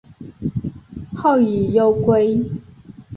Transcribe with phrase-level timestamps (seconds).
[1.15, 2.43] 后以忧归。